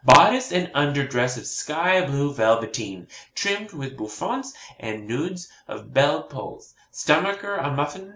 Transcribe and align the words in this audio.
Bodice 0.03 0.51
and 0.51 0.67
underdress 0.73 1.37
of 1.37 1.45
sky 1.45 2.03
blue 2.07 2.33
velveteen, 2.33 3.07
trimmed 3.35 3.71
with 3.71 3.95
bouffants 3.97 4.51
and 4.79 5.07
noeuds 5.07 5.47
of 5.67 5.93
bell 5.93 6.23
pulls. 6.23 6.73
Stomacher 6.91 7.55
a 7.57 7.69
muffin. 7.69 8.09